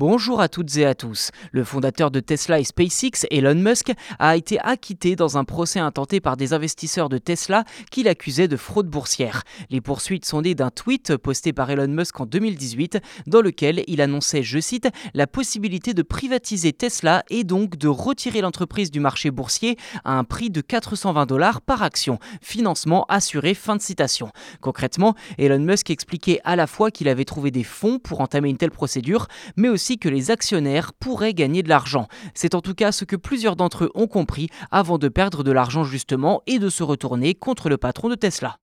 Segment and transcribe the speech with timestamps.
[0.00, 1.30] Bonjour à toutes et à tous.
[1.52, 6.20] Le fondateur de Tesla et SpaceX, Elon Musk, a été acquitté dans un procès intenté
[6.20, 9.42] par des investisseurs de Tesla qui l'accusaient de fraude boursière.
[9.68, 14.00] Les poursuites sont nées d'un tweet posté par Elon Musk en 2018 dans lequel il
[14.00, 19.30] annonçait, je cite, la possibilité de privatiser Tesla et donc de retirer l'entreprise du marché
[19.30, 19.76] boursier
[20.06, 22.18] à un prix de 420 dollars par action.
[22.40, 24.30] Financement assuré, fin de citation.
[24.62, 28.56] Concrètement, Elon Musk expliquait à la fois qu'il avait trouvé des fonds pour entamer une
[28.56, 29.26] telle procédure,
[29.56, 32.06] mais aussi que les actionnaires pourraient gagner de l'argent.
[32.34, 35.52] C'est en tout cas ce que plusieurs d'entre eux ont compris avant de perdre de
[35.52, 38.58] l'argent justement et de se retourner contre le patron de Tesla.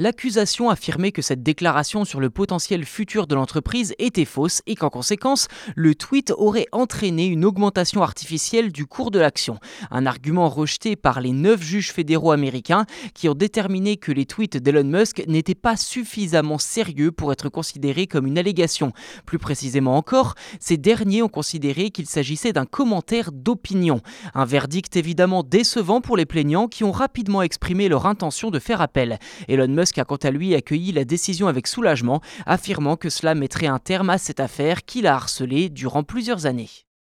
[0.00, 4.88] L'accusation affirmait que cette déclaration sur le potentiel futur de l'entreprise était fausse et qu'en
[4.88, 5.46] conséquence,
[5.76, 9.58] le tweet aurait entraîné une augmentation artificielle du cours de l'action.
[9.90, 14.56] Un argument rejeté par les neuf juges fédéraux américains qui ont déterminé que les tweets
[14.56, 18.94] d'Elon Musk n'étaient pas suffisamment sérieux pour être considérés comme une allégation.
[19.26, 24.00] Plus précisément encore, ces derniers ont considéré qu'il s'agissait d'un commentaire d'opinion.
[24.32, 28.80] Un verdict évidemment décevant pour les plaignants qui ont rapidement exprimé leur intention de faire
[28.80, 29.18] appel.
[29.46, 33.66] Elon Musk a quant à lui accueilli la décision avec soulagement, affirmant que cela mettrait
[33.66, 36.70] un terme à cette affaire qu'il a harcelée durant plusieurs années.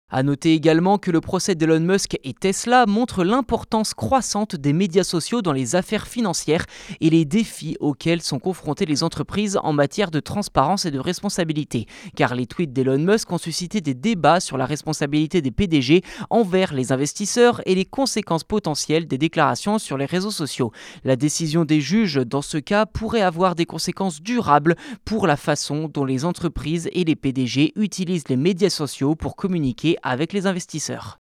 [0.09, 5.03] A noter également que le procès d'Elon Musk et Tesla montre l'importance croissante des médias
[5.03, 6.65] sociaux dans les affaires financières
[7.01, 11.87] et les défis auxquels sont confrontées les entreprises en matière de transparence et de responsabilité.
[12.15, 16.73] Car les tweets d'Elon Musk ont suscité des débats sur la responsabilité des PDG envers
[16.73, 20.71] les investisseurs et les conséquences potentielles des déclarations sur les réseaux sociaux.
[21.03, 25.91] La décision des juges dans ce cas pourrait avoir des conséquences durables pour la façon
[25.93, 31.19] dont les entreprises et les PDG utilisent les médias sociaux pour communiquer avec les investisseurs.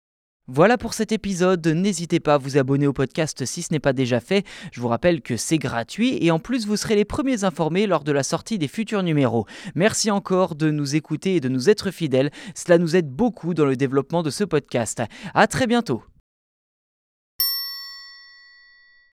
[0.46, 3.94] Voilà pour cet épisode, n'hésitez pas à vous abonner au podcast si ce n'est pas
[3.94, 7.44] déjà fait, je vous rappelle que c'est gratuit et en plus vous serez les premiers
[7.44, 9.46] informés lors de la sortie des futurs numéros.
[9.74, 13.64] Merci encore de nous écouter et de nous être fidèles, cela nous aide beaucoup dans
[13.64, 15.02] le développement de ce podcast.
[15.32, 16.02] A très bientôt